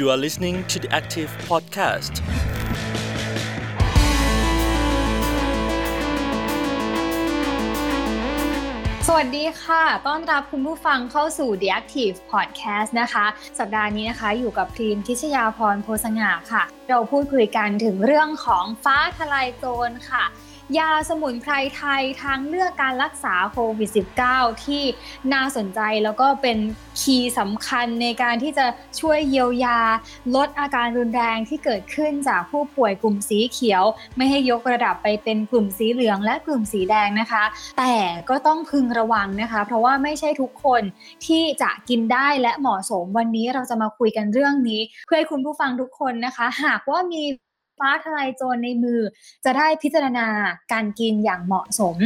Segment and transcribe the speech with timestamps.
[0.00, 2.14] You are listening to the Active Podcast.
[9.06, 13.26] สวัสดีค่ะ ต้อนรับคุณผู้ฟังเข้าสู่ The Active Podcast นะคะ
[13.58, 20.24] สัปดาห์นี้นะคะ อยู่กับพรีมทิชยาพรโพสง่าค่ะ เราพูดคุยกันถึงเรื่องของฟ้าทลายโจรค่ะ
[20.78, 23.90] ยาสมุนไพรไทยทางเลือกการรักษาโควิด
[24.26, 24.82] -19 ที่
[25.32, 26.58] น่าสนใจแล้วก็เป็น
[27.00, 28.66] คีย์สำคัญในการที่จะ
[29.00, 29.78] ช่วยเยียวยา
[30.34, 33.84] ลดอาการรุนแรงที่เกิดขึ้นจากผู้ป่วยกลุ่มสีเขียว
[34.16, 37.44] ไม่ให้ยกระดับไปเป็นกลุ่มสีเหลืองและกลุ่มสีแดงนะคะ
[37.78, 37.94] แต่
[38.30, 40.82] ก็ต้องพึงระวังนะคะ เพราะว่าไม่ใช่ทุกคน
[41.26, 47.22] ที่จะกินได้และเหมาะสมวันนี้เราจะมาคุยกันเรื่องนี้ เพื่อให้คุณผู้ฟังทุกคนนะคะ หากว่ามี
[47.80, 49.00] ฟ้าทลายโจรในมือ
[49.44, 50.28] จะได้พิจารณา
[50.72, 51.96] การกินอย่างเหมาะสม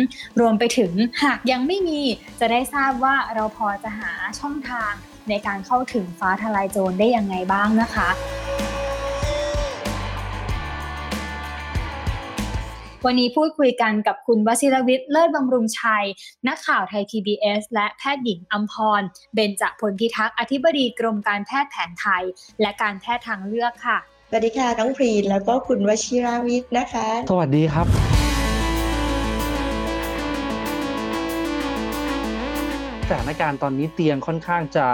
[0.40, 0.92] รวมไปถึง
[1.24, 2.00] หากยังไม่มี
[2.40, 4.92] จะได้ทราบว่าเราพอจะหาช่องทาง
[5.28, 8.08] ในการเข้าถึงฟ้าทลายโจรได้ยังไงบ้างนะคะ
[13.06, 16.04] วันนี้พูดคุยกันกับคุณวชิรวิทย์เลิศบำรุงชัย
[16.48, 19.02] นักข่าวไทย PBS และแพทย์หญิงอัมพร
[19.34, 22.24] เบญจพลพิทักษ์ อธิบดีกรมการแพทย์แผนไทย
[22.60, 23.98] และการแพทย์ทางเลือกค่ะ
[24.30, 27.86] สวัสดีค่ะน้องพรีนแล้วก็คุณวชิราวิทย์นะคะ สวัสดีครับ
[33.08, 34.86] สถานการณ์ตอนนี้เตียงค่อนข้างจะ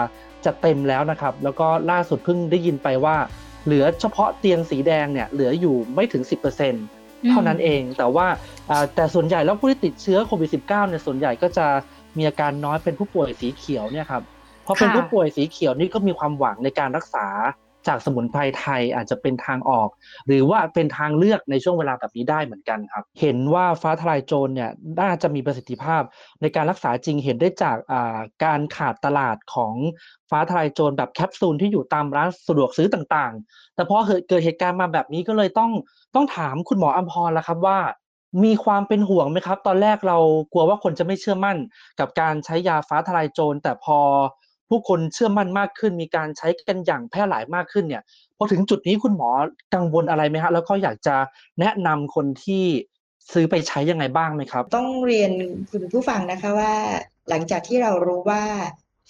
[0.45, 3.17] จะเต็มแล้วนะครับ แล้วก็ล่าสุดเพิ่งได้ยินไปว่า
[3.65, 6.23] เหลือเฉพาะเตียงสีแดงเนี่ยเหลืออยู่ไม่ถึง
[6.77, 8.27] 10%เท่านั้นเองแต่ว่า
[8.71, 11.67] อ่าแต่ส่วนใหญ่แล้วผู้ที่ติดเชื้อโควิด -19 เนี่ยส่วนใหญ่ก็จะ
[12.17, 14.23] มีอาการน้อยเป็นผู้ป่วยสีเขียวเนี่ยครับ
[14.67, 17.27] พอเป็นค่ะผู้ป่วยสีเขียวนี่ก็มีความหวังในการรักษา
[17.89, 19.89] จากสมุนไพรไทยอาจจะเป็นทางออก
[20.27, 26.03] หรือว่าเป็นทางเลือกในช่วงเวลาแบบนี้ได้เหมือนกันครับ เห็นว่าฟ้าทลายโจรเนี่ยน่าจะมีประสิทธิภาพ
[26.41, 27.77] ในการรักษาจริงเห็นได้จาก
[28.45, 29.75] การขาดตลาดของ
[30.31, 33.97] ฟ้าทลายโจรแบบแคปซูลที่อยู่ตามร้านสะดวกซื้อต่างๆ แต่พอ
[34.29, 35.71] เกิดเหตุการณ์มาแบบนี้ก็เลยต้อง
[36.15, 37.79] ต้องถามคุณหมออัมพรแล้วครับว่า
[38.45, 40.19] มีความเป็นห่วงไหมครับ ตอนแรกเรา
[40.53, 41.57] กลัวว่าคนจะไม่เชื่อมั่น
[42.01, 43.99] กับการใช้ยาฟ้าทลายโจรแต่พอ
[44.71, 48.03] ผู้คนเชื่อมั่นมากขึ้น มีการใช้กันอย่างแพร่หลายมากขึ้นเนี่ย
[48.37, 49.31] พอถึงจุดนี้คุณหมอ
[49.75, 51.17] กังวลอะไรไหมฮะแล้วก็อยากจะ
[51.61, 52.65] แนะนำคนที่
[53.33, 55.33] ซื้อไปใช้ยังไงบ้างไหมครับ ต้องเรียน
[55.71, 56.75] คุณผู้ฟังนะคะว่า
[57.29, 58.45] หลังจากที่เรารู้ว่า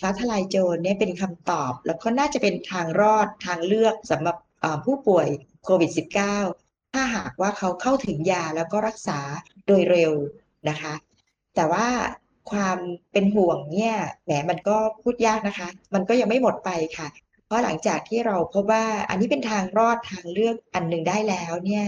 [0.00, 4.37] ฟ้าทลายโจรเนี่ยเป็นคำตอบ แล้วก็น่าจะเป็นทางรอดทางเลือกสำหรับ
[4.84, 5.26] ผู้ป่วย
[5.65, 5.91] โควิด
[6.38, 9.19] -19 ถ้าหากว่าเขาเข้าถึงยาแล้วก็รักษา
[9.66, 10.12] โดยเร็ว
[10.69, 10.94] นะคะ
[11.54, 11.87] แต่ว่า
[12.50, 12.78] ความ
[13.12, 13.94] เป็นห่วงเนี่ย
[14.25, 17.09] แหมมันก็พูดยากนะคะ มันก็ยังไม่หมดไปค่ะ
[17.47, 21.87] เพราะหลังจากที่เราพบว่าอันนี้เป็นทางรอดทางเลือกอันหนึ่งได้แล้วเนี่ย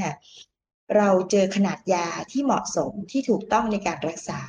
[0.97, 4.41] เราเจอขนาดยาที่เหมาะสมที่ถูกต้องในการรักษา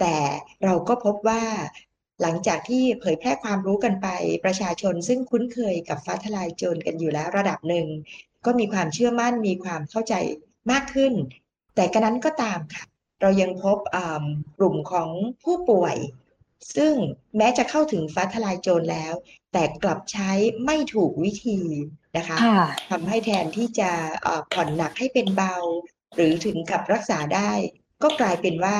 [0.00, 0.16] แต่
[0.64, 1.42] เราก็พบว่า
[2.22, 4.08] หลังจากที่เผยแพร่ความรู้กันไป
[4.44, 7.86] ประชาชนซึ่งคุ้นเคยกับฟ้าทลายโจรกันอยู่แล้วระดับหนึ่ง
[8.46, 10.14] ก็มีความเชื่อมั่นมีความเข้าใจ
[10.70, 11.12] มากขึ้น
[11.74, 12.84] แต่กระนั้นก็ตามค่ะ
[13.20, 14.24] เรายังพบอ่า
[14.58, 15.10] กลุ่มของ
[15.44, 15.96] ผู้ป่วย
[16.76, 16.94] ซึ่ง
[17.36, 19.14] แม้จะเข้าถึงฟ้าทลายโจรแล้ว
[19.52, 20.30] แต่กลับใช้
[20.64, 21.60] ไม่ถูกวิธี
[22.16, 23.90] นะคะค่ะทำให้แทนที่จะ
[24.22, 25.56] เอ่อผ่อนหนักให้เป็นเบา
[26.14, 27.52] หรือถึงกับรักษาได้
[28.02, 28.78] ก็กลายเป็นว่า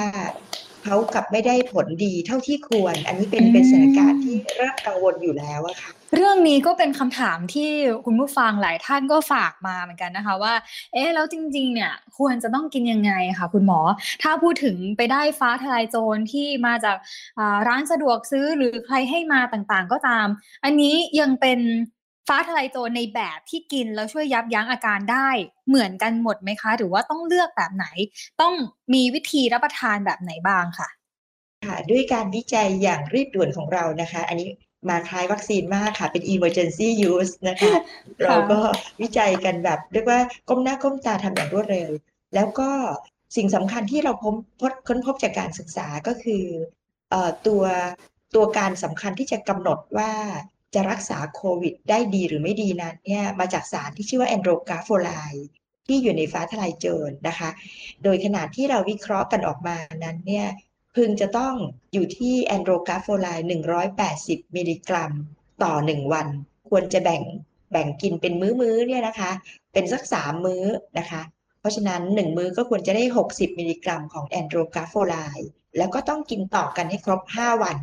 [0.84, 7.70] เขากลับไม่ได้ผลดีเท่าที่ควร อันนี้เป็นอืมเป็นสถานการณ์ที่เริ่มกังวลอยู่แล้วอะค่ะ เรื่องนี้ก็เป็นคำถามที่
[8.04, 10.54] คุณผู้ฟังหลายท่านก็ฝากมาเหมือนกันนะคะ ว่า
[10.92, 13.80] เอ๊ะแล้วจริง ๆ เนี่ย ควรจะต้องกินยังไงคะคุณหมอ
[14.22, 16.96] ถ้าพูดถึงไปได้ฟ้าทลายโจรที่มาจาก
[17.68, 20.26] ร้านสะดวกซื้อหรือใครให้มาต่างๆ ก็ตาม
[20.64, 21.58] อันนี้ยังเป็น
[22.28, 25.28] ฟ้าทลายโจรในแบบที่กินแล้วช่วยยับยั้งอาการได้
[25.68, 27.86] เหมือนกันหมดไหมคะ หรือว่าต้องเลือกแบบไหน
[28.40, 28.54] ต้อง
[28.94, 30.88] มีวิธีรับประทานแบบไหนบ้างค่ะ
[31.66, 34.48] ค่ะด้วยการวิจัยอย่างรีบด่วนของเรานะคะ อันนี้
[34.88, 37.72] มาคล้ายวัคซีนมากค่ะ เป็น emergency use นะคะ
[38.24, 38.60] เราก็
[39.02, 41.90] วิจัยกันแบบเรียกว่าก้มหน้าก้มตาทำอย่างรวดเร็ว
[42.34, 42.70] แล้วก็
[43.36, 46.44] สิ่งสำคัญที่เราพบพบค้นพบจากการศึกษาก็คือ
[47.10, 47.62] เอ่อตัว
[48.34, 50.12] ตัวการสำคัญที่จะกำหนดว่า
[50.74, 55.10] จะรักษาโควิด ได้ดีหรือไม่ดีนั้นเนี่ยมาจากสารที่ชื่อว่าแอนโดรกราโฟไล
[55.86, 57.50] ที่อยู่ในฟ้าทลายโจรนะคะ
[58.04, 60.46] โดยขนาดที่เราวิเคราะห์กันออกมานั้นเนี่ย
[60.96, 61.54] พึงจะต้อง
[61.92, 63.48] อยู่ที่ andrographolide
[63.98, 65.12] 180 มิลลิกรัม
[65.62, 66.28] ต่อ 1 วัน
[66.70, 67.22] ควรจะแบ่ง
[67.72, 69.30] แบ่งกินเป็นมื้อๆเนี่ยนะคะ
[69.72, 70.64] เป็นสัก 3 มื้อ
[70.98, 71.22] นะคะ
[71.60, 77.78] เพราะฉะนั้น 1 มื้อก็ควรจะได้ 60 มิลลิกรัมของ andrographolide แล้วก็ต้องกินต่อกันให้ครบ 5 วัน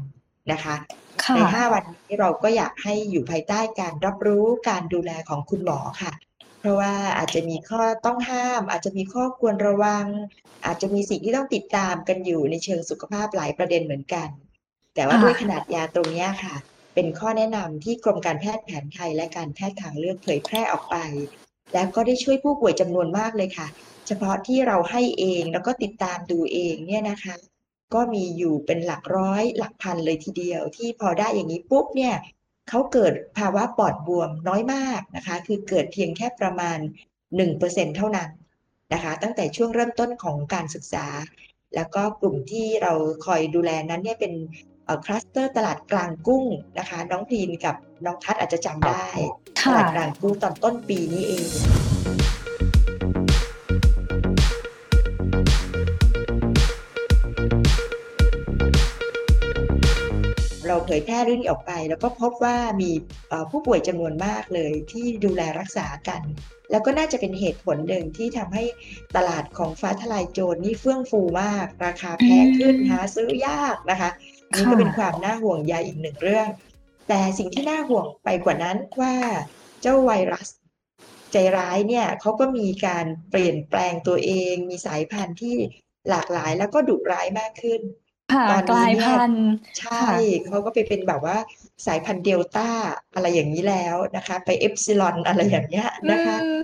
[0.51, 0.75] นะคะ
[1.23, 6.24] ค่ะใน 5 วันนี้เราก็อยากให้อยู่ภายใต้การรับรู้การดูแลของคุณหมอค่ะเพ
[6.65, 10.05] ราะว่าอาจจะมีข้อต้องห้าม อาจจะมีข้อควรระวัง
[10.65, 14.27] อาจจะมีสิ่งที่ต้องติดตามกันอยู่ในเชิงสุขภาพหลายประเด็นเหมือนกัน
[14.95, 16.55] แต่ว่าด้วยขนาดยาตรงนี้ค่ะ
[16.95, 20.97] เป็นข้อแนะนำที่กรมการแพทย์แผนไทยและการแพทย์ทางเลือกเผยแพร่ออกไป
[21.73, 23.67] แล้วก็ได้ช่วยผู้ป่วยจำนวนมากเลยค่ะ
[24.07, 27.35] เฉพาะที่เราให้เองแล้วก็ติดตามดูเองเนี่ยนะคะ
[27.93, 32.15] ก็มีอยู่เป็นหลักร้อยหลักพันเลยทีเดียว ที่พอได้อย่างนี้ปุ๊บเนี่ย
[32.69, 36.77] เขาเกิดภาวะปอดบวมน้อยมากนะคะ คือเกิดเพียงแค่ประมาณ
[37.37, 38.29] 1%เท่านั้น
[38.93, 41.05] นะคะ ตั้งแต่ช่วงเริ่มต้นของการศึกษา
[41.75, 42.93] แล้วก็กลุ่มที่เรา
[43.25, 44.33] คอยดูแลนั้นเนี่ยเป็น
[45.05, 46.45] คลัสเตอร์ตลาดกลางกุ้ง
[46.79, 47.75] นะคะ น้องพีนกับ
[48.05, 49.07] น้องทัศอาจจะจำได้
[49.57, 51.47] ตค่ะลาดกลางกุ้งตอนต้นปีนี้เอง
[60.97, 62.91] ยแพร่เรื่องนี้ออกไป แล้วก็พบว่ามี
[63.29, 66.21] เอ่อผู้ป่วยจำนวนมากเลยที่ดูแลรักษากัน
[66.71, 68.63] แล้วก็น่าจะเป็นเหตุผลหนึ่งที่ทำให้
[69.15, 74.09] ตลาดของฟ้าทลายโจรนี่เฟื่องฟูมาก ราคาแพงขึ้นอืมหาซื้อยากนะคะ
[74.55, 76.47] นี่ก็เป็นความน่าห่วงใยอีกหนึ่งเรื่อง
[77.09, 79.15] แต่สิ่งที่น่าห่วงไปกว่านั้นว่า
[79.81, 80.47] เจ้าไวรัส
[81.31, 85.55] ใจร้ายเนี่ยเขาก็มีการเปลี่ยนแปลงตัวเอง มีสายพันธุ์ที่
[86.09, 87.81] หลากหลายแล้วก็ดุร้ายมากขึ้น
[88.33, 89.49] ค่ะ ตอนกนี้ลายเนี่ยพันธุ์
[89.79, 90.05] ใช่
[90.47, 91.37] เขาก็ไปเป็นแบบว่า
[91.85, 92.69] สายพันธุ์เดลต้า
[93.13, 96.59] อะไรอย่างนี้แล้วนะคะ ไปเอฟซิลอน อะไรอย่างเงี้ยนะคะอืม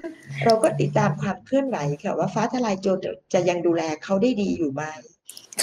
[0.46, 2.98] เราก็ติดตามความเคลื่อนไหวค่ะว่า ฟ้าทลายโจร
[3.34, 4.84] จะยังดูแลเขาได้ดีอยู่ไหม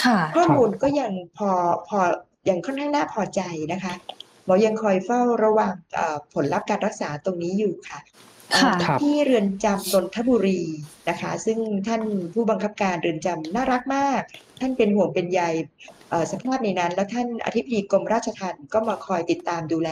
[0.03, 1.51] ค่ะ ข้อมูลก็ยังพอ
[1.89, 1.99] พอ
[2.49, 3.41] ยังค่อนข้างน่าพอใจ
[3.73, 3.95] นะคะ
[4.45, 8.38] หมอยังคอยเฝ้าระวัง เอ่อ ผลลัพธ์การรักษาตรงนี้อยู่ค่ะค่ะเอ่อ
[9.03, 10.63] ที่เรือนจำนนทบุรี
[11.09, 12.03] นะคะ ซึ่งท่าน
[12.35, 14.21] ผู้บังคับการเรือนจำน่ารักมาก
[14.61, 15.41] ท่านเป็นห่วงเป็นใย
[16.11, 19.91] เอ่อสภาพในนั้น แล้วท่านอธิบดีกรมราชทัณฑ์ก็มาคอยติดตามดูแล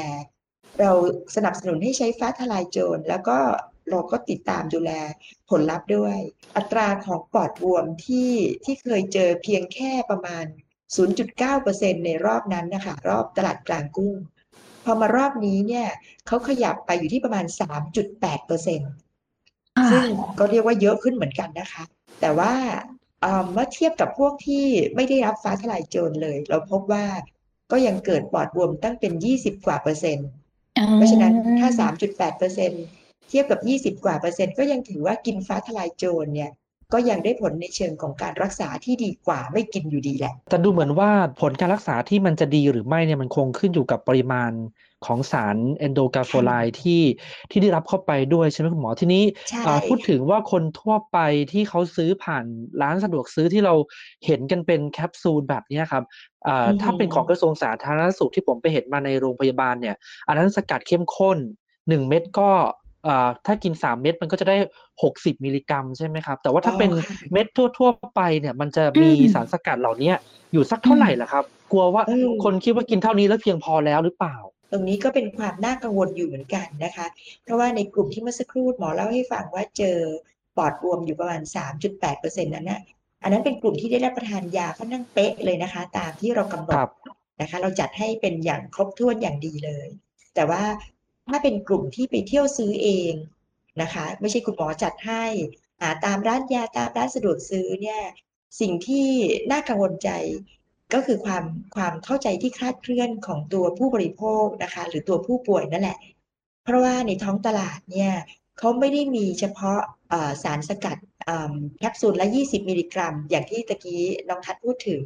[0.80, 0.90] เรา
[1.36, 3.38] สนับสนุนให้ใช้ฟ้าทลายโจรแล้วก็
[3.90, 4.90] เราก็ติดตามดูแล
[5.50, 6.16] ผลลัพธ์ด้วย
[6.56, 8.30] อัตราของปอดบวมที่
[8.64, 10.44] ที่เคยเจอเพียงแค่ประมาณ
[11.24, 14.14] 0.9%ในรอบนั้นนะคะ รอบตลาดกลางกุ้ง
[14.86, 15.86] พอมารอบนี้เนี่ย
[16.26, 18.22] เขาขยับไปอยู่ที่ประมาณ 3.8%
[19.76, 20.04] ค่ะซึ่ง
[20.38, 21.84] ก็เรียกว่าเยอะขึ้นเหมือนกันนะคะ
[22.20, 22.52] แต่ว่า
[23.20, 27.06] เอ่อเมื่อเทียบกับพวกที่ไม่ได้รับฟ้าทลายโจรเลย เราพบว่า
[27.72, 30.28] ก็ยังเกิดปอดบวมตั้งเป็น 20 กว่าเปอร์เซ็นต์
[30.94, 31.68] เพราะฉะนั้นถ้า
[32.04, 32.84] 3.8เปอร์เซ็นต์
[33.28, 33.60] เทียบกับ
[33.96, 36.50] 20 กว่าเปอร์เซ็นต์ก็ยังถือว่ากินฟ้าทลายโจรเนี่ย
[36.92, 41.10] ก็ยังได้ผลในเชิงของการรักษาที่ดีกว่าไม่กินอยู่ดีแหละ แต่ดูเหมือนว่า
[41.40, 44.52] ผลการรักษาที่มันจะดีหรือไม่เนี่ยมันคงขึ้นอยู่กับปริมาณ
[45.06, 47.02] ของสารเอนโดกาโฟไลด์ที่
[47.50, 51.18] ที่ได้รับเข้าไปด้วยใช่ไหมคุณหมอทีนี้ใช่อ่าพูดถึงว่าคนทั่วไป
[51.52, 52.44] ที่เขาซื้อผ่าน
[52.82, 53.74] ร้านสะดวกซื้อที่เรา
[54.26, 56.04] เห็นกันเป็นแคปซูลแบบเนี้ยครับ
[56.46, 59.96] อ่าอือหือถ้าเป็นของกระทรวงสาธารณสุขที่ผมไปเห็นมาในโรงพยาบาลเนี่ย
[60.28, 61.38] อันนั้นสกัดเข้มข้น
[61.88, 62.85] หนึ่งเม็ดก็อ่า
[63.46, 64.56] ถ้ากินสามเม็ดมันก็จะได้
[65.02, 70.12] หกสิบมิลลิกรัมใช่ไหมครับ แต่ว่าถ้าเป็นอ๋อค่ะเม็ดทั่ว ๆ ไปเนี่ย มันจะมีอืมสารสกัดเหล่านี้
[70.52, 74.36] อยู่สักเท่าไหร่ล่ะครับ กลัวว่าเออคนคิดว่ากินเท่านี้แล้วเพียงพอแล้วหรือเปล่า
[74.72, 77.06] ตรงนี้ก็เป็นความน่ากังวลอยู่เหมือนกันนะคะ
[77.44, 79.98] เพราะว่าในกลุ่มที่เมื่อสักครู่หมอเล่าให้ฟังว่าเจอ
[80.56, 81.42] ปอดบวมอยู่ประมาณ
[81.94, 82.80] 3.8%นั้นนะ
[83.22, 86.88] อันนั้นเป็นกลุ่มที่ได้รับประทานยาค่อนข้างเป๊ะเลยนะคะ ตามที่เรากำหนคดรับ
[87.40, 89.88] นะคะ เราจัดให้เป็นอย่างครบถ้วนอย่างดีเลย
[90.34, 90.62] แต่ว่า
[91.28, 93.12] ถ้าเป็นกลุ่มที่ไปเที่ยวซื้อเอง
[93.82, 95.24] นะคะ ไม่ใช่คุณหมอจัดให้
[95.80, 98.02] หาตามร้านยาตามร้านสะดวกซื้อเนี่ย
[98.60, 99.06] สิ่งที่
[99.50, 100.10] น่ากังวลใจ
[100.94, 101.44] ก็คือความ
[101.76, 105.98] ความเข้าใจที่คลาดเคลื่อนของตัวผู้บริโภคนะคะ หรือตัวผู้ป่วยนั่นแหละ
[106.64, 108.12] เพราะว่าในท้องตลาดเนี่ย
[108.58, 109.80] เขาไม่ได้มีเฉพาะ
[110.42, 110.98] สารสกัด
[111.78, 115.02] แคปซูลละ 20 มิลลิกรัม อย่างที่ตะกี้น้องทัดพูดถึง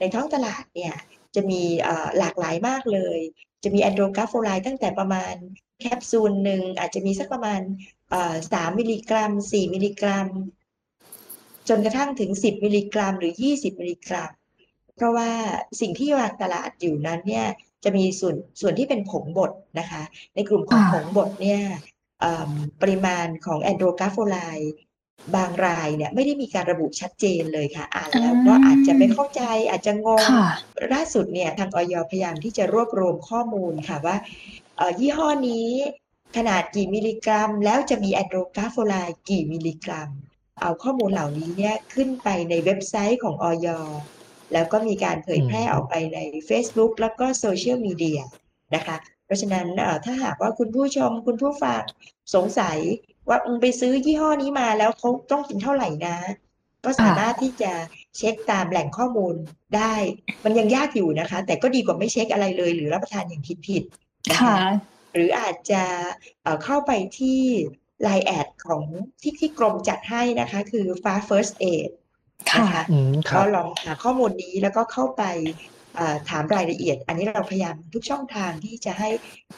[0.00, 0.94] ในท้องตลาดเนี่ย
[1.34, 1.62] จะมี
[2.18, 3.20] หลากหลายมากเลย
[3.62, 5.34] จะมีแอนโดรกราโฟไลด์ตั้งแต่ประมาณ
[5.80, 7.60] แคปซูลหนึ่งอาจจะมีสักประมาณ
[8.10, 10.28] เอ่อ3มิลลิกรัม4มิลลิกรัม
[11.68, 14.30] จนกระทั่งถึง10มิลลิกรัม หรือ20มิลลิกรัม
[14.96, 15.30] เพราะว่า
[15.80, 17.46] สิ่งที่วางตลาดอยู่นั้นเนี่ย
[17.84, 20.02] จะมีส่วนส่วนที่เป็นผงบดนะคะ
[20.34, 21.62] ในกลุ่มของอ่าผงบดเนี่ย
[22.20, 22.50] เอิ่ม
[22.82, 24.72] ปริมาณของ andrographolide
[25.36, 30.48] บางรายเนี่ยไม่ได้มีการระบุชัดเจนเลยค่ะ อ่านแล้วก็อาจจะไม่เข้าใจอาจจะงงค่ะ
[30.92, 34.16] ล่าสุดเนี่ยทางอย.พยายามที่จะรวบรวมข้อมูลค่ะว่า
[34.76, 35.68] เอ่อยี่ห้อนี้
[36.36, 40.08] ขนาดกี่มิลลิกรัม แล้วจะมี andrographolide กี่มิลลิกรัม
[40.60, 43.68] เอาข้อมูลเหล่านี้เนี่ยขึ้นไปในเว็บไซต์ของอย.
[44.52, 46.18] แล้วก็มีการเผยแพร่อืมออกไปใน
[46.48, 48.20] Facebook แล้วก็โซเชียลมีเดีย
[48.74, 51.82] นะคะ เพราะฉะนั้นเอ่อถ้าหากว่าคุณผู้ชมคุณผู้ฟัง
[52.34, 52.78] สงสัย
[53.28, 56.16] ว่าอืมไปซื้อยี่ห้อนี้มาแล้วเขาต้องกินเท่าไหร่นะ
[56.84, 57.72] ก็สามารถที่จะ
[58.16, 59.34] เช็คตามแหล่งข้อมูล
[59.76, 59.94] ได้
[60.44, 64.56] มันยังยากอยู่นะคะ แต่ก็ดีกว่าไม่เช็คอะไรเลย หรือรับประทานอย่างผิดๆนะคะค่ะ
[65.14, 65.82] หรืออาจจะ
[66.42, 67.40] เอ่อเข้าไปที่
[68.02, 68.82] ไลน์แอดของ
[69.22, 71.90] ที่ที่กรมจัดให้นะคะ คือฟ้า First Aid
[72.52, 75.22] ค่ะนะคะอืมคก็รับลองหาข้อมูลนี้แล้วก็เข้าไป
[75.96, 79.08] เอ่อถามรายละเอียด อันนี้เราพยายามทุกช่องทางที่จะให้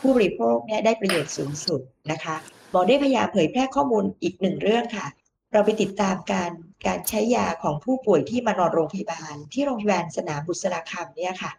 [0.01, 2.37] ผู้บริโภคเนี่ยได้ประโยชน์สูงสุดนะคะ
[2.71, 5.07] หมอได้พยายามเผยแพร่ข้อมูลอีกหนึ่งเรื่องค่ะ
[5.53, 6.51] เราไปติดตามการ
[6.87, 11.53] การใช้ยาของผู้ป่วยที่มานอนโรงพยาบาล ที่โรงพยาบาลสนามบุษราคำเนี่ยค่ะ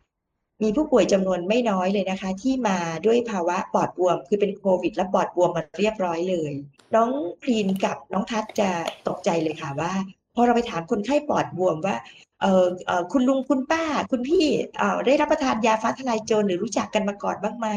[0.61, 6.51] มีผู้ป่วยจำนวนไม่น้อยเลยนะคะ ที่มาด้วยภาวะปอดบวม คือเป็นโควิด และปอดบวมมันเรียบร้อยเลย
[6.95, 7.09] น้อง
[7.41, 8.69] พรีนกับน้องทัศน์จะ
[9.07, 9.93] ตกใจเลยค่ะว่า
[10.35, 11.95] พอเราไปถามคนไข้ปอดบวมว่า
[12.41, 14.45] เออเออคุณลุงคุณป้า คุณพี่
[14.77, 17.67] เออได้รับประทานยาฟ้าทลายโจรหรือรู้จักกันมาก่อนบ้างไหม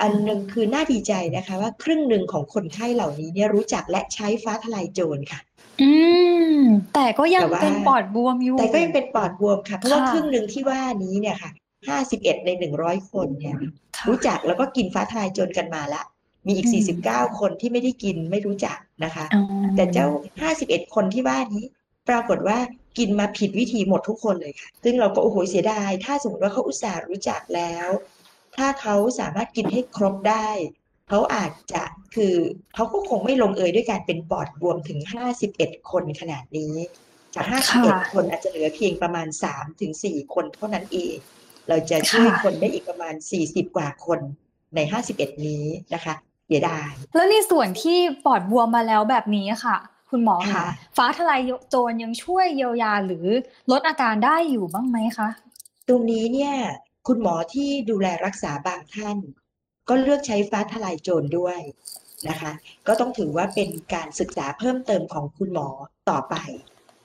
[0.00, 5.40] อันหนึ่งคือน่าดีใจนะคะว่าครึ่งหนึ่งของคนไข้เหล่านี้เนี่ยรู้จักและใช้ฟ้าทลายโจรค่ะ
[5.82, 5.90] อื
[6.56, 6.60] ม
[6.94, 11.50] แต่ก็ยังแต่ว่าเป็นปอดบวมอยู่ แต่ก็ยังเป็นปอดบวมค่ะ เพราะว่าค่ะครึ่งหนึ่งที่ว่านี้เนี่ยค่ะ
[11.88, 13.70] ห้าสิบเอ็ดในหนึ่งร้อยคนเนี่ยค่ะ
[14.08, 16.02] รู้จักแล้วก็กินฟ้าทลายโจรกันมาละ
[16.46, 19.42] มีอีกอืมสี่สิบเก้าคนที่ไม่ได้กินไม่รู้จักนะคะอ๋อ
[19.76, 20.06] แต่เจ้า
[20.42, 21.64] ห้าสิบเอ็ดคนที่ว่านี้
[22.08, 22.58] ปรากฏว่า
[22.98, 27.88] กินมาผิดวิธีหมดทุกคนเลยค่ะ ซึ่งเราก็โอ้โหเสียดาย ถ้าสมมติว่าเขาอุตส่าห์รู้จักแล้ว
[28.56, 30.48] ถ้าเขาสามารถกินให้ครบได้
[31.08, 31.82] เขาอาจจะ
[32.14, 32.34] คือ
[32.74, 34.98] เขาก็คงไม่ลงเอยด้วยการเป็นปอดบวมถึง
[35.44, 36.74] 51 คนขนาดนี้
[37.34, 37.44] จาก
[37.78, 41.16] 51 คนอาจจะเหลือเพียงประมาณ 3-4ถึง4คนเท่านั้นเอง
[41.68, 44.20] เราจะช่วยคนได้อีกประมาณ 40 กว่าคน
[44.74, 44.80] ใน
[45.12, 46.14] 51 นี้นะคะ
[46.46, 49.76] เสียดายแล้วในส่วนที่ปอดบวมมาแล้วแบบนี้ค่ะ
[50.10, 50.66] คุณหมอค่ะคะ
[50.96, 51.40] ฟ้าทลาย
[51.70, 53.26] โจรยังช่วยเยียวยาหรือ
[53.70, 55.28] ลดอาการได้อยู่บ้างไหมคะ
[55.88, 56.54] ตรงนี้เนี่ย
[57.06, 59.18] คุณหมอที่ดูแลรักษาบางท่าน
[59.88, 61.60] ก็เลือกใช้ฟ้าทลายโจรด้วย
[62.28, 62.52] นะคะ
[62.86, 65.68] ก็ต้องถือว่าเป็นการศึกษาเพิ่มเติมของคุณหมอ
[66.10, 66.36] ต่อไป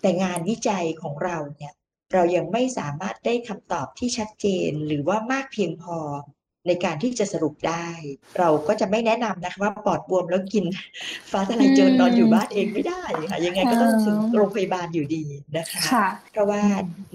[0.02, 1.74] แต่งานวิจัยของเราเนี่ย
[2.14, 5.98] เรายังไม่สามารถได้คำตอบที่ชัดเจนหรือว่ามากเพียงพอ
[6.68, 7.88] ในการที่จะสรุปได้
[8.38, 10.66] เราก็จะไม่แนะนำนะคะว่าปอดบวมแล้วกิน
[11.32, 15.24] ฟ้าทลายโจรนอนอยู่บ้านเองไม่ได้ค่ะยังไงก็ต้องถึงโรงพยาบาลอยู่ดี
[15.58, 16.62] นะคะค่ะเพราะว่า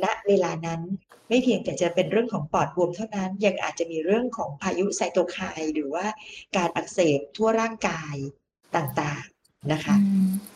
[0.05, 0.81] ณเวลานั้น
[1.29, 6.07] ไม่เพียงแต่จะเป็นเรื่องของปอดบวมเท่านั้น ยังอาจจะมีเรื่องของพายุไซโตไคน์หรือว่า
[6.57, 8.15] การอักเสบทั่วร่างกาย
[8.77, 9.97] ต่างๆนะคะ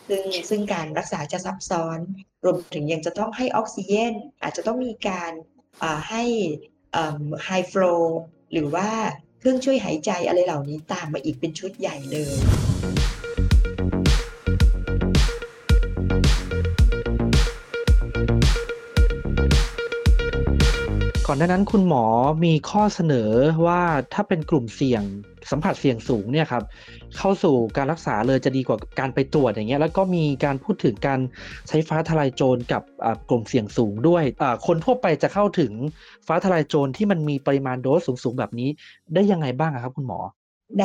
[0.08, 1.98] ซึ่งซึ่งการรักษาจะซับซ้อน
[2.44, 4.12] รวมถึงยังจะต้องให้ออกซิเจน
[4.42, 5.32] อาจจะต้องมีการ
[5.82, 6.22] อ่าให้
[7.44, 7.94] ไฮฟลู
[8.52, 8.88] หรือว่า
[9.38, 12.36] เครื่องช่วยหายใจอะไรเหล่านี้ตามมาอีกเป็นชุดใหญ่เลย
[21.28, 22.04] ก่อนหน้านั้นคุณหมอ
[22.44, 23.30] มีข้อเสนอ
[23.66, 23.82] ว่า
[24.14, 25.02] ถ้าเป็นกลุ่มเสี่ยง
[25.50, 26.62] สัมผัสเสี่ยงสูงเนี่ยครับ
[27.18, 31.20] เข้าสู่การรักษาเลยจะดีกว่าการไปตรวจอย่างเงี้ยแล้วก็มีการพูดถึงการ
[31.68, 35.72] ใช้ฟ้าทลายโจรกับอ่ากลุ่มเสี่ยงสูงด้วยอ่าคนทั่วไปจะเข้าถึง
[36.26, 38.68] ฟ้าทลายโจรที่มันมีปริมาณโดสสูงๆแบบนี้
[39.14, 40.18] ได้ยังไงบ้างอะครับคุณหมอ
[40.80, 40.84] ใน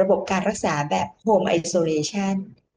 [0.00, 2.34] ระบบการรักษาแบบ Home Isolation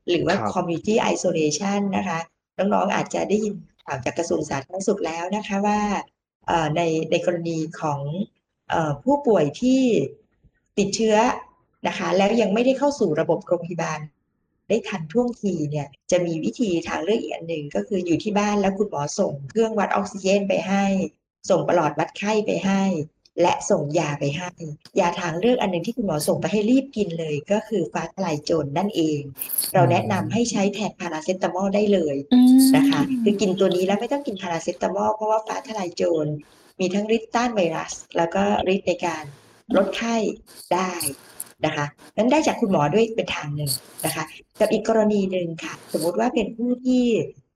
[0.10, 2.20] หรือว่าครับ Community Isolation นะคะ
[2.58, 3.54] น้องๆอาจจะได้ยิน
[3.86, 6.15] ข่าวจากกระทรวงสาธารณสุขแล้วนะคะว่าเอ่อ
[6.76, 8.00] ในในกรณีของ
[8.74, 9.82] อผู้ป่วยที่
[10.78, 11.18] ติดเชื้อ
[11.88, 14.00] นะคะแล้วยังไม่ได้เข้าสู่ระบบโรงพยาบาล
[14.70, 20.84] ได้ทันท่วงทีเนี่ยจะมีวิธีทางเลือกอีกอันหนึ่งก็คืออยู่ที่บ้านแล้วคุณหมอส่งเครื่องวัดออกซิเจนไปให้
[21.50, 22.82] ส่งปลอดวัดไข้ไปให้
[23.42, 24.50] และส่งยาไปให้
[25.00, 29.20] ยาทางเลือกอันหนึ่งที่คุณหมอส่งไปให้รีบกินเลย ก็คือฟ้าทลายโจรนั่นเอง
[29.74, 36.28] เราแนะนำให้ใช้แทนพาราเซตามอลได้เลยอืมนะคะคือกินตัวนี้แล้วไม่ต้องกินพาราเซตามอลเพราะว่าฟ้าทลายโจร
[36.80, 39.24] มีทั้งฤทธิ์ต้านไวรัส แล้วก็ฤทธิ์ในการ
[39.76, 40.16] ลดไข้
[40.74, 40.92] ได้
[41.66, 43.72] นะคะนั้นได้จากคุณหมอด้วยเป็นทางหนึ่ง
[44.06, 44.24] นะคะ
[44.60, 47.04] กับอีกกรณีหนึ่งค่ะ สมมุติว่าเป็นผู้ที่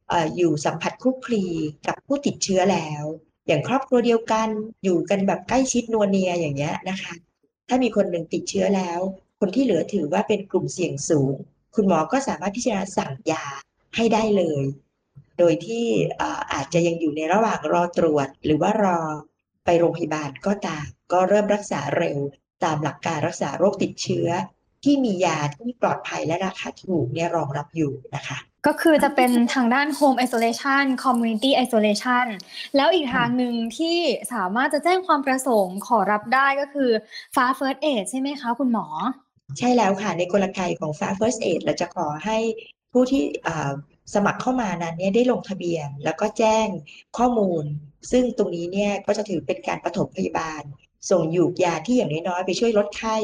[0.10, 1.46] เอ่ออยู่สัมผัสคลุกคลี
[1.88, 3.04] กับผู้ติดเชื้อแล้ว
[3.50, 4.48] อย่างครอบครัวเดียวกัน
[4.84, 7.14] อยู่กันแบบใกล้ชิดนัวเนียอย่างเงี้ยนะคะ
[7.68, 9.00] ถ้ามีคนหนึ่งติดเชื้อแล้ว
[9.40, 11.36] คนที่เหลือถือว่าเป็นกลุ่มเสี่ยงสูง
[11.76, 13.46] คุณหมอก็สามารถพิจารณาสั่งยา
[13.96, 14.64] ให้ได้เลย
[15.40, 15.86] โดยที่
[16.18, 19.00] เอ่ออาจจะยังอยู่ในระหว่างรอตรวจ หรือว่ารอ
[19.66, 22.18] ไปโรงพยาบาลก็ตาม ก็เริ่มรักษาเร็ว
[22.64, 24.28] ตามหลักการรักษาโรคติดเชื้อ
[24.84, 28.38] ที่มียาที่ปลอดภัยและราคาถูกเนี่ยรองรับอยู่นะคะ
[28.68, 32.26] ก็คือจะเป็นทางด้าน Home Isolation Community Isolation
[32.76, 33.98] แล้วอีกทางหนึ่งที่
[34.34, 36.90] สามารถจะแจ้งความประสงค์ขอรับได้ก็คือ
[37.36, 38.88] ฟ้า First Aid ใช่ไหมคะคุณหมอ
[39.58, 42.38] ใช่แล้วค่ะในกลไกของ f a First Aid เราจะขอให้
[42.92, 43.72] ผู้ที่เอ่อ
[44.14, 46.68] สมัครเข้ามานั้นเนี่ยได้ลงทะเบียน แล้วก็แจ้ง
[47.18, 47.64] ข้อมูล
[48.12, 50.62] ซึ่งตรงนี้เนี่ยก็จะถือเป็นการปฐมพยาบาล
[51.10, 53.18] ส่งหยูกยาที่อย่างน้อยๆไปช่วยลดไข้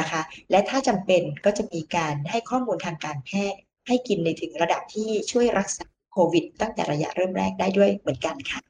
[0.00, 8.60] นะคะ และถ้าจำเป็นก็จะมีการให้ข้อมูลทางการแพทย์ ให้กินในถึงระดับที่ช่วยรักษาโควิด ตั้งแต่ระยะเริ่มแรกได้ด้วยเหมือนกันค่ะ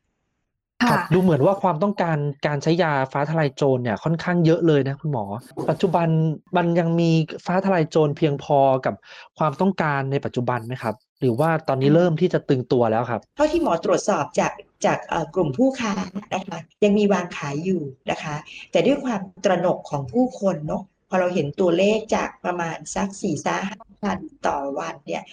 [0.82, 5.25] ครัค่ะบดูเหมือนว่าความต้องการการใช้ยาฟ้าทลายโจรเนี่ยค่อนข้างเยอะเลยนะคุณหมอ
[5.70, 6.08] ปัจจุบัน
[6.56, 7.10] มันยังมี
[7.46, 8.94] ฟ้าทลายโจรเพียงพอกับ
[9.38, 14.52] ความต้องการในปัจจุบันไหมครับ หรือว่าตอนนี้เริ่มที่จะตึงตัวแล้วครับ เท่าที่หมอตรวจสอบจาก
[14.87, 14.98] จาก
[15.34, 15.92] กลุ่มผู้ค้า
[16.34, 18.37] นะคะยังมีวางขายอยู่นะคะ
[18.70, 25.24] แต่ด้วยความตระหนกของผู้คนเนาะ พอเราเห็นตัวเลขจากประมาณสักสี่ซาห้าพันต่อวันเนี่ย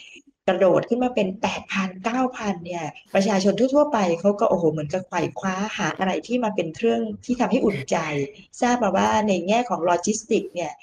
[0.48, 7.98] กระโดดขึ้นมาเป็นแปดพันเก้าพันเนี่ย ประชาชนทั่ว ๆ ไปเขาก็โอ้โห เหมือนกับไขว่คว้าหาอะไรที่มาเป็นเครื่องที่ทำให้อุ่นใจ
[8.62, 10.74] ทราบมาว่าในแง่ของโลจิสติกเนี่ย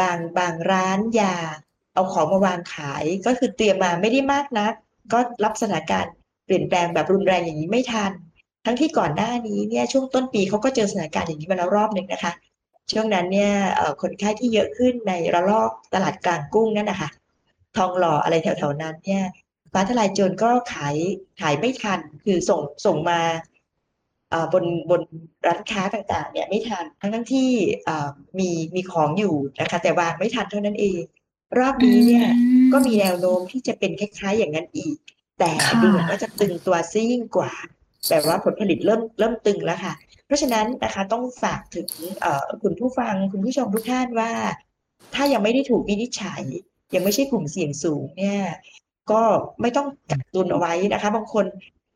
[0.00, 1.36] บางบางร้านยา
[1.94, 4.72] เอาของมาวางขาย ก็คือเตรียมมาไม่ได้มากนัก
[5.12, 6.12] ก็รับสถานการณ์
[6.46, 8.12] เปลี่ยนแปลงแบบรุนแรงอย่างนี้ไม่ทัน
[8.64, 12.32] ทั้งที่ก่อนหน้านี้เนี่ยช่วงต้นปีเขาก็เจอสถานการณ์อย่างนี้มาแล้วรอบหนึ่งนะคะ
[12.90, 13.52] ช่วงนั้นเนี่ย
[14.02, 17.10] คนไข้ที่เยอะขึ้นในระลอกตลาดกลางกุ้งนั่นนะคะ
[17.76, 19.24] ทองหล่ออะไรแถวๆนั้นเนี่ย
[19.72, 20.96] ฟ้าทลายโจรก็ขาย
[21.40, 23.20] ขายไม่ทัน คือส่งส่งมา
[24.52, 25.02] บนบน
[25.46, 27.48] ร้านค้าต่างๆ เนี่ยไม่ทันทั้งทั้งที่
[28.38, 31.00] มีมีของอยู่นะคะ แต่วางไม่ทันเท่านั้นเอง
[31.58, 32.28] รอบนี้เนี่ย
[32.72, 34.96] ก็มีแนวโน้มที่จะเป็นคล้ายๆ อย่างนั้นอีก
[35.38, 35.50] แต่
[35.82, 37.52] ดูเหมือนว่าจะตึงตัวซิยิ่งกว่า
[38.08, 41.88] แต่ว่าผลผลิตเริ่มเริ่มตึงแล้วค่ะเพ ราะฉะนั้นนะคะต้องฝากถึง
[42.62, 44.32] คุณผู้ฟังคุณผู้ชมทุกท่านว่า
[45.14, 46.42] ถ้ายังไม่ได้ถูกวินิจฉัย
[46.94, 48.40] ยังไม่ใช่กลุ่มเสี่ยงสูงเนี่ย
[49.10, 49.22] ก็
[49.60, 51.44] ไม่ต้องกักตุนเอาไว้นะคะ บางคน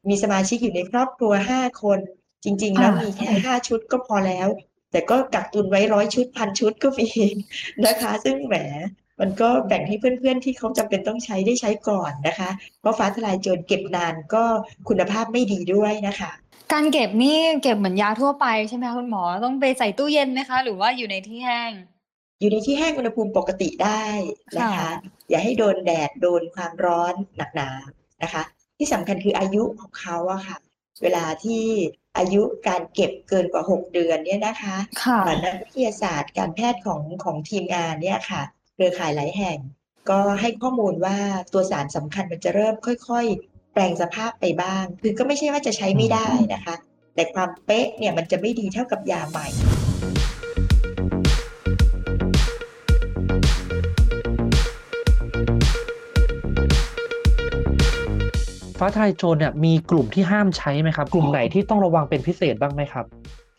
[0.08, 1.98] มีสมาชิกอยู่ในครอบครัวห้าคน
[2.44, 4.48] จริง ๆ แล้วมีแค่ห้าชุดก็พอแล้ว
[4.92, 7.08] แต่ก็กักตุนไว้ร้อยชุดพันชุดก็มี
[7.86, 8.56] นะคะ ซึ่งแหม
[9.20, 12.50] มันก็แบ่งให้เพื่อนๆ ที่เขาจำเป็นต้องใช้ได้ใช้ก่อนนะคะ
[12.80, 14.44] เพราะฟ้าทลายโจรเก็บนานก็
[14.88, 16.30] คุณภาพไม่ดีด้วยนะคะ
[16.72, 21.72] การเก็บนี่เก็บเหมือนยาทั่วไปใช่ไหมคะคุณหมอต้องไปใส่ตู้เย็นไหมคะ หรือว่าอยู่ในที่แห้ง
[22.40, 24.04] อยู่ในที่แห้งอุณหภูมิปกติได้
[24.58, 24.90] นะคะ
[25.30, 27.70] อย่าให้โดนแดดโดนความร้อนหนักหนา
[28.22, 28.42] นะคะ
[28.78, 30.56] ที่สำคัญคืออายุของเขาอะค่ะ
[31.02, 31.62] เวลาที่
[32.18, 34.76] อายุการเก็บเกินกว่า 6 เดือนเนี่ยนะคะ
[35.44, 38.42] นักวิทยาศาสตร์การแพทย์ของของทีมงานเนี่ยค่ะ
[38.74, 39.58] เครือข่ายหลายแห่ง
[40.10, 41.18] ก็ให้ข้อมูลว่า
[41.52, 46.74] ตัวสารสำคัญมันจะเริ่มค่อยๆ แปลงสภาพไปบ้าง คือก็ไม่ใช่ว่าจะใช้ไม่ได้นะคะ
[47.14, 49.46] แต่ความเป๊ะเนี่ยมันจะไม่ดีเท่ากับยาใหม่
[58.78, 63.04] ฟ้าทลายโจรเนี่ยมีกลุ่มที่ห้ามใช้ไหมครับ กลุ่มไหนที่ต้องระวังเป็นพิเศษบ้างไหมครับ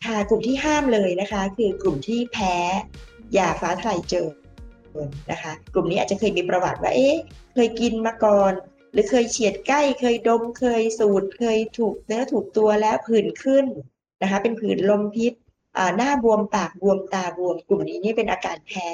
[0.06, 2.54] ค่ะกลุ่มที่ห้ามเลยนะคะ คือกลุ่มที่แพ้
[3.36, 4.34] ยาฟ้าทลายโจร
[5.30, 7.16] นะคะ กลุ่มนี้อาจจะเคยมีประวัติว่าเอ๊ะ
[7.54, 8.52] เคยกินมาก่อน
[8.92, 13.66] หรือเคยเฉียดใกล้เคยดมเคยสูดเคยถูกเนื้อถูกตัวแล้วผื่นขึ้น
[14.22, 15.32] นะคะเป็นผื่นลมพิษ
[15.96, 18.88] หน้าบวมปากบวมตาบวม กลุ่มนี้นี่เป็นอาการแพ้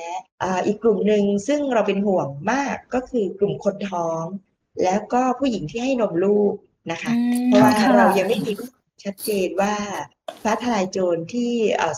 [0.66, 4.24] อีกกลุ่มหนึ่งซึ่งเราเป็นห่วงมากก็คือกลุ่มคนท้อง
[4.84, 6.54] แล้วก็ผู้หญิงที่ให้นมลูก
[6.92, 7.12] นะคะ
[7.46, 8.52] เพราะว่าเรายังไม่มี
[9.04, 9.74] ชัดเจนว่า
[10.42, 11.50] ฟ้าทลายโจรที่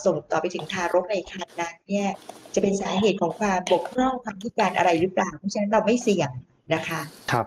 [0.04, 2.11] ส่งต่อไปถึงทารกในครรภ์นั้นเนี่ย
[2.54, 6.30] จะเป็นสาเหตุของความบกพร่องความพิการอะไรหรือเปล่าเพราะฉะนั้นเราไม่เสี่ยง
[6.74, 7.00] นะคะ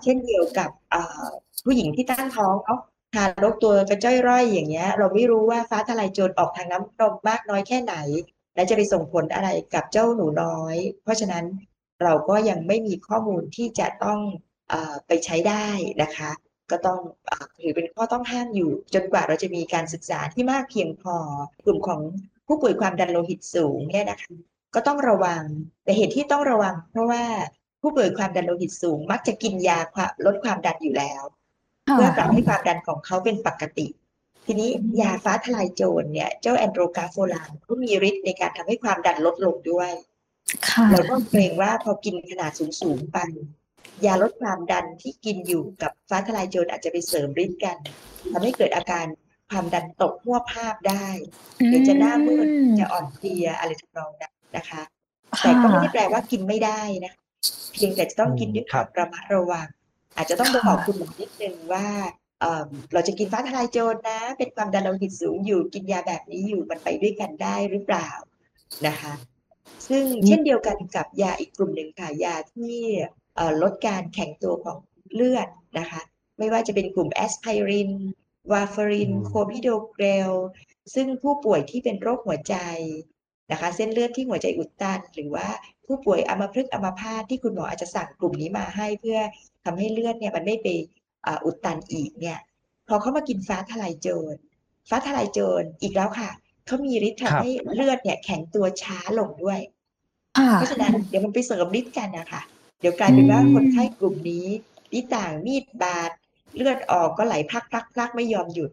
[0.03, 0.69] เช่นเดียวกับ
[1.65, 2.79] ผู้หญิงที่ตั้งท้องเนาะ
[3.15, 7.95] ทารกตัวกระจ้อยร่อยอย่างเงี้ย เราไม่รู้ว่าฟ้าทลายโจรออกทางน้ำนมมากน้อยแค่ไหน
[8.55, 11.45] และจะไปส่งผลอะไรกับเจ้าหนูน้อย เพราะฉะนั้น
[12.03, 14.19] เราก็ยังไม่มีข้อมูลที่จะต้อง
[15.07, 15.67] ไปใช้ได้
[16.01, 16.29] นะคะ
[16.71, 16.99] ก็ต้อง
[17.59, 21.15] ถือเป็นข้อต้องห้ามอยู่ จนกว่าเราจะมีการศึกษาที่มากเพียงพอ
[21.65, 22.01] กลุ่มของ
[22.47, 24.33] ผู้ป่วยความดันโลหิตสูงเนี่ยนะคะ
[24.75, 25.43] ก็ต้องระวัง
[25.83, 27.23] แต่เหตุที่ต้องระวัง เพราะว่า
[27.81, 29.79] ผู้ป่วยความดันโลหิตสูง มักจะกินยา
[30.25, 31.23] ลดความดันอยู่แล้ว
[31.83, 33.87] เพื่อปรับให้ความดันของเขาเป็นปกติ
[34.45, 34.69] ทีนี้
[35.01, 39.91] ยาฟ้าทลายโจรเนี่ยเจ้าแอนโดรกาโฟลานก็มีฤทธิ์ในการทำให้ความดันลดลงด้วย
[40.91, 43.17] เราก็เกรงว่าพอกินขนาดสูงๆไป
[44.05, 47.77] ยาลดความดันที่กินอยู่กับฟ้าทลายโจรอาจจะไปเสริมฤทธิ์กัน
[48.31, 49.05] ทำให้เกิดอาการ
[49.49, 51.07] ความดันตกหัวภาพได้
[51.65, 52.47] หรือจะหน้ามืด
[52.79, 54.81] จะอ่อนเพลียอะไรทำนองนั้นนะคะ
[55.41, 59.67] แต่ก็ไม่ได้แปลว่ากินไม่ได้นะเพียงแต่จะต้องกินด้วยความระมัดระวัง
[60.15, 61.87] อาจจะต้องบอกคุณหมอนิดนึงว่า
[62.93, 68.09] เราจะกินฟ้าทลายโจรนะ เป็นความดันโลหิตสูงอยู่กินยาแบบนี้อยู่มันไปด้วยกันได้หรือเปล่า
[68.87, 69.13] นะคะ
[69.87, 72.79] ซึ่งเช่นเดียวกันกับยาอีกกลุ่มหนึ่งค่ะยาที่
[73.61, 74.77] ลดการแข็งตัวของ
[75.13, 75.47] เลือด
[75.79, 76.01] นะคะ
[76.37, 77.91] ไม่ว่าจะเป็นกลุ่มแอสไพริน
[78.51, 80.33] วาฟารินโคพิโดเกรล
[80.93, 82.55] ซึ่งผู้ป่วยที่เป็นโรคหัวใจ
[83.51, 85.47] นะคะ เส้นเลือดที่หัวใจอุดตัน หรือว่า
[85.89, 89.19] ผู้ป่วยอัมพฤกษ์อัมพาตที่คุณหมออาจจะสั่งกลุ่มนี้มาให้เพื่อ
[89.63, 90.67] ทำให้เลือดเนี่ยมันไม่ไป
[91.45, 92.39] อุดตันอีกเนี่ย
[92.87, 94.35] พอเขามากินฟ้าทลายโจร
[94.89, 96.29] ฟ้าทลายโจรอีกแล้วค่ะ
[96.65, 99.59] เขามีฤทธิ์ทำให้เลือดเนี่ยแข็งตัวช้าลงด้วย
[100.53, 102.41] เพราะฉะนั้นเดี๋ยวมันไปเสริมฤทธิ์กันนะคะ
[102.81, 104.47] เดี๋ยวกลายเป็นว่าคนไข้กลุ่มนี้
[104.91, 106.11] ที่ต่างมีดบาด
[106.55, 108.71] เลือดออกก็ไหลพลักพลักพลักไม่ยอมหยุด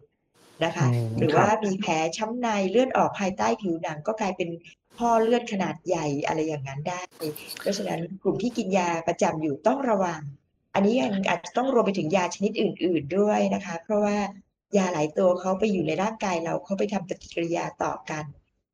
[0.65, 4.49] นะคะ หรือว่ามีแผลช้ำในเลือดออกภายใต้ผิวหนังก็กลายเป็น
[4.99, 7.01] พ่อเลือดขนาดใหญ่อะไรอย่างนั้นได้
[7.61, 10.21] เพราะฉะนั้นกลุ่มที่กินยาประจำอยู่ต้องระวัง
[10.73, 14.17] อันนี้ยังอาจจะต้องรวมไปถึงยาชนิดอื่น ๆด้วยนะคะ เพราะว่า
[14.77, 18.23] ยาหลายตัวเขาไปอยู่ในร่างกายเราเขาไปทำปฏิกิริยาต่อกัน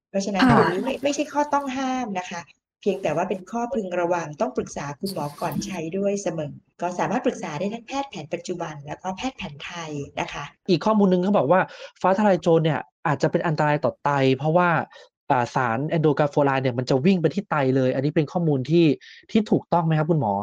[0.09, 2.41] เพราะฉะนั้นค่ะตรงนี้ไม่ไม่ใช่ข้อต้องห้ามนะคะ
[2.81, 11.61] เพียงแต่ว่าเป็นข้อพึงระวังต้องปรึกษาคุณหมอก่อนใช้ด้วยเสมอ ก็สามารถปรึกษาได้ทั้งแพทย์แผนปัจจุบัน แล้วก็แพทย์แผนไทยนะคะ อีกข้อมูลหนึ่งเขาบอกว่า
[12.01, 15.12] ฟ้าทลายโจรเนี่ยอาจจะเป็นอันตรายต่อไต เพราะว่าอ่า
[15.55, 18.85] สารแอนโดกาโฟไลน์เนี่ยมันจะวิ่งไปที่ไตเลย อันนี้เป็นข้อมูลที่
[19.31, 20.33] ที่ถูกต้องไหมครับคุณหมอ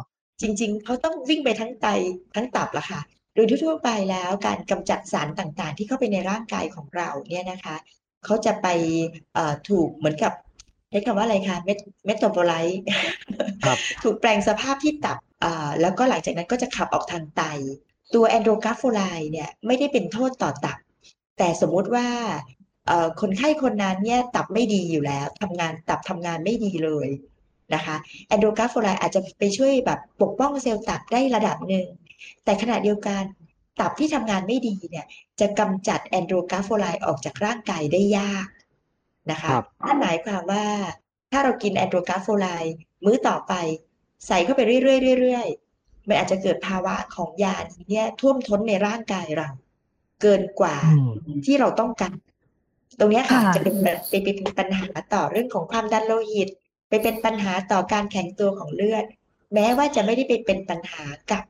[0.42, 1.86] จริง ๆเขาต้องวิ่งไปทั้งไต
[2.34, 3.00] ทั้งตับละค่ะ
[3.34, 7.76] โดยทั่วๆไปแล้วการกำจัดสารต่างๆ ที่เข้าไปในร่างกายของเราเนี่ยนะคะ
[8.24, 8.66] เขาจะไป
[9.34, 10.32] เอ่อถูกเหมือนกับ
[10.90, 11.70] ใช้คำว่าอะไรคะเม
[12.06, 12.80] metabolite
[13.64, 17.42] ครับถูกแปลงสภาพที่ตับอ่าแล้วก็หลังจากนั้นก็จะขับออกทางไต
[18.14, 20.78] ตัวแอนโดรกราโฟไลด์เนี่ยไม่ได้เป็นโทษต่อตับ
[21.38, 22.59] แต่สมมุติว่าเอ่อ
[23.20, 27.08] คนไข้คนนั้นเนี่ยตับไม่ดีอยู่แล้วทำงานตับทำงานไม่ดีเลย
[27.74, 31.86] นะคะแอนโดรกราโฟไลด์อาจจะไปช่วยแบบปกป้องเซลล์ตับได้ระดับหนึ่ง
[32.44, 33.22] แต่ขณะเดียวกัน
[33.80, 35.06] ตับที่ทำงานไม่ดีเนี่ย
[35.40, 38.46] จะกำจัดแอนโดรกราโฟไลด์ออกจากร่างกายได้ยาก
[39.30, 40.66] นะคะครับนั่นหมายความว่า
[41.30, 43.52] ถ้าเรากินแอนโดรกราโฟไลด์มื้อต่อไป
[44.26, 49.48] ใส่เข้าไปเรื่อยๆเรื่อยๆมันอาจจะเกิดภาวะของยานี้เนี่ยท่วมท้นในร่างกายเรา
[50.22, 51.02] เกินกว่าอื
[51.36, 52.12] มที่เราต้องการ
[52.98, 56.48] ตรงเนี้ยค่ะค่ะจะเป็นแบบไปเป็นปัญหาต่อเรื่องของความดันโลหิต
[56.88, 59.04] ไปเป็นปัญหาต่อการแข็งตัวของเลือด
[59.54, 61.42] แม้ว่าจะไม่ได้ไปเป็นปัญหากับ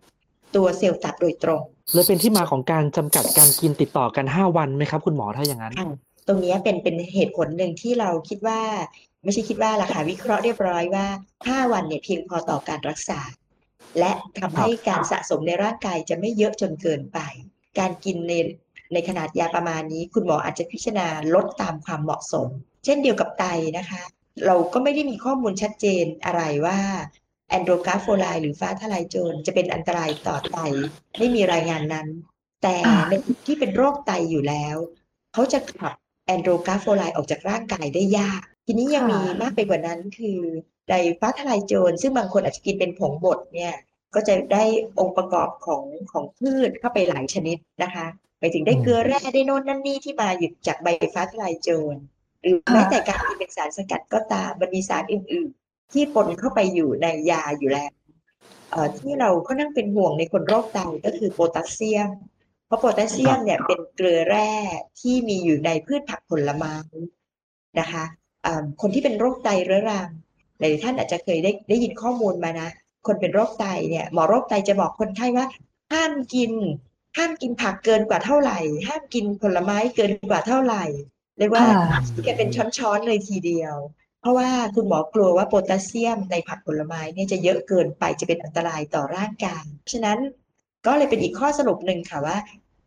[0.55, 5.91] ตัวเซลล์ตับโดยตรงเลยเป็นที่มาของการจำกัดการกินติดต่อกัน5วันไหมครับคุณหมอถ้าอย่างนั้นค่ะ
[6.27, 8.61] ตรงเนี้ยเป็นเป็นเหตุผลหนึ่งที่เราคิดว่า
[9.25, 11.07] ไม่ใช่คิดว่าล่ะค่ะวิเคราะห์เรียบร้อยว่า
[11.67, 13.21] 5วันเนี่ยเพียงพอต่อการรักษา
[13.99, 17.19] และทำให้การสะสมในร่างกายจะไม่เยอะจนเกินไป
[17.79, 18.33] การกินใน
[18.93, 22.49] ในขนาดยาประมาณนี้ คุณหมออาจจะพิจารณาลดตามความเหมาะสม
[22.85, 23.45] เช่นเดียวกับไต
[23.79, 24.03] นะคะ
[24.47, 26.79] เราก็ไม่ได้มีข้อมูลชัดเจนอะไรว่า
[27.49, 30.59] แอนโดรกราโฟไลด์หรือฟ้าทะลายโจรจะเป็นอันตรายต่อไต
[31.19, 32.09] ไม่มีรายงานนั้น
[32.63, 33.13] แต่อ่าใน
[33.47, 34.77] ที่เป็นโรคไตอยู่แล้ว
[35.33, 35.95] เขาจะขับ
[36.27, 40.39] แอนโดรกราโฟไลด์ออกจากร่างกายได้ยาก ทีนี้ยังมีมากไปกว่านั้นคือ
[40.89, 43.75] ไดฟ้าทะลายโจรซึ่งบางคนอาจจะกินเป็นผงบดเนี่ย
[44.15, 44.65] ก็จะได้
[44.99, 48.07] องค์ประกอบของของพืชเข้าไปหลายชนิดนะคะ
[48.41, 51.97] ไปถึงได้อืมเกลือแร่ได้โน่นนั่นนี่ที่มาอยู่จากใบฟ้าทลายโจร
[52.43, 57.91] หรือแม้แต่การที่เป็นสารสกัดก็ตามมันมีสารอื่น ๆ ที่ปนเข้าไปอยู่ในยาอยู่แล้ว
[58.71, 62.11] เอ่อที่เราก็นั่งเป็นห่วงในคนโรคไตก็คือโพแทสเซียม
[62.67, 64.51] เพราะโพแทสเซียมเนี่ยเป็นเกลือแร่
[65.01, 66.75] ที่มีอยู่ในพืชผักผลไม้
[67.81, 68.05] นะคะ
[68.47, 70.09] อ่าคนที่เป็นโรคไตเรื้อรัง
[70.59, 72.69] หลายท่านอาจจะเคยได้ได้ยินข้อมูลมานะ
[73.07, 75.47] คนเป็นโรคไตเนี่ยหมอโรคไตจะบอกคนไข้ว่า
[75.93, 76.53] ห้ามกิน
[77.17, 80.85] ห้ามกินผักเกินกว่าเท่าไหร่ ห้ามกินผลไม้เกินกว่าเท่าไหร่
[81.39, 83.77] เรียกว่าค่ะที่แกเป็นช้อนๆเลยทีเดียว
[84.21, 90.19] เพราะว่าคุณหมอกลัวว่าโพแทสเซียมในผักผลไม้เนี่ยจะเยอะเกินไปจะเป็นอันตรายต่อร่างกายฉะนั้น
[90.87, 92.39] ก็เลยเป็นอีกข้อสรุปหนึ่งค่ะว่า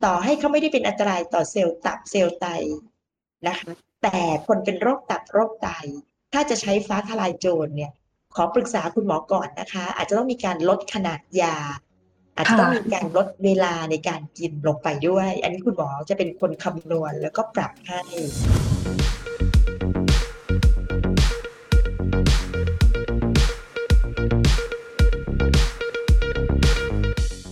[0.05, 2.45] ต่อให้เขาไม่ได้เป็นอันตรายต่อเซลล์ตับเซลล์ไต
[3.47, 3.71] นะคะ
[4.03, 5.69] แต่คนเป็นโรคตับโรคไต
[6.33, 7.91] ถ้าจะใช้ฟ้าทลายโจรเนี่ย
[8.35, 11.55] ขอปรึกษาคุณหมอก่อนนะคะ อาจจะต้องมีการลดขนาดยา
[12.35, 18.01] อาจจะต้องมีการลดเวลาในการกินลงไปด้วย อันนี้คุณหมอจะเป็นคนคำนวณแล้วก็ปรับให้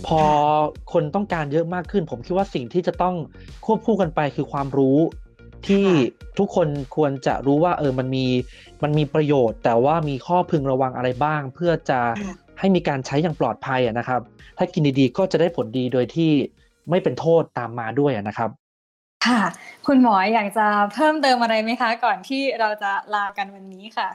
[0.06, 0.22] พอ
[0.92, 3.14] คนต้องการเยอะมากขึ้น ผมคิดว่าสิ่งที่จะต้อง
[3.66, 4.98] ควบคู่กันไปคือความรู้
[5.66, 5.94] ที่ค่
[6.38, 8.26] ทุกคนควรจะรู้ว่าเออมันมี
[8.82, 14.20] มันมีประโยชน์ แต่ว่ามีข้อพึงระวังอะไรบ้าง เพื่อจะค่ะ ให้มีการใช้อย่างปลอดภัยอะนะครับ
[14.58, 16.30] ถ้ากินดีๆก็จะได้ผลดีโดยที่
[16.90, 18.50] ไม่เป็นโทษตามมาด้วยอะนะครับ
[19.26, 19.40] ค่ะ
[19.86, 24.08] คุณหมออยากจะเพิ่มเติมอะไรไหมคะ ก่อนที่เราจะลากันวันนี้ค่ะ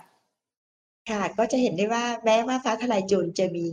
[1.10, 3.68] ค่ะ ก็จะเห็นได้ว่าแม้ว่าฟ้าทลายโจรจะมี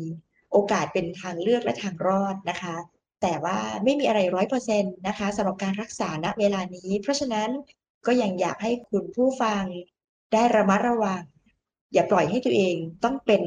[0.52, 2.76] โอกาสเป็นทางเลือกและทางรอดนะคะ
[3.22, 7.50] แต่ว่าไม่มีอะไรร้อยเปอร์เซ็นต์นะคะสำหรับการรักษาณเวลานี้ เพราะฉะนั้น
[8.06, 9.62] ก็ยังอยากให้คุณผู้ฟัง
[10.32, 11.22] ได้ระมัดระวัง
[11.92, 13.42] อย่าปล่อยให้ตัวเองต้องเป็น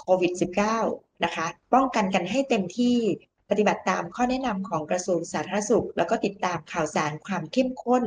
[0.00, 0.32] โควิด
[0.78, 2.96] -19 นะคะ ป้องกันกันให้เต็มที่
[3.50, 8.04] ปฏิบัติตามข้อแนะนำของกระทรวงสาธารณสุข แล้วก็ติดตามข่าวสารความเข้มข้น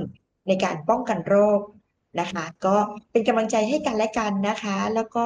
[0.47, 1.61] ในการป้องกันโรค
[2.19, 2.75] นะคะ ก็
[3.11, 5.25] เป็นกำลังใจให้กันและกันนะคะ แล้วก็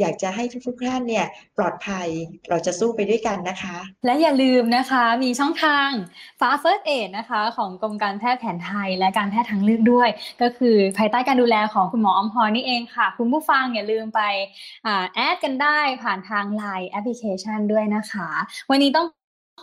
[0.00, 1.26] อยากจะให้ทุกๆท่านเนี่ย
[1.58, 2.08] ปลอดภัย
[2.48, 5.88] เราจะสู้ไปด้วยกันนะคะ และอย่าลืมนะคะมีช่องทาง
[6.40, 10.08] ฟ้า First Aid นะคะของกรมการแพทย์แผนไทยและการแพทย์ทางเลือกด้วย
[10.42, 14.20] ก็คือภายใต้การดูแลของคุณหมออมพรนี่เองค่ะ คุณผู้ฟังอย่าลืมไป
[14.86, 18.28] อแอดกันได้ผ่านทาง Line แอปพลิเคชันด้วยนะคะ
[18.70, 19.06] วันนี้ต้อง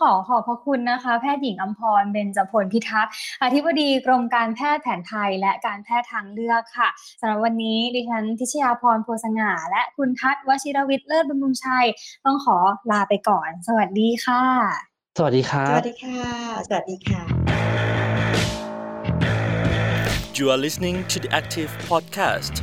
[0.02, 6.88] ขอขอบพระคุณนะคะ แพทย์หญิงอมพรเบญจพลพิทักษ์อธิบดีกรมการแพทย์แผนไทย และการแพทย์ทางเลือกค่ะ
[7.20, 11.86] สำหรับวันนี้ดิฉันทิชยาพรโพสง่า และคุณทัศน์วชิรวิทย์เลิศบำรุงชัย
[12.24, 12.56] ต้องขอ
[12.90, 14.44] ลาไปก่อน สวัสดีค่ะ
[15.18, 16.20] สวัสดีครัสบวัสดีค่ะ
[16.68, 17.22] สวัสดีค่ะ
[20.38, 22.54] You are listening to the Active Podcast.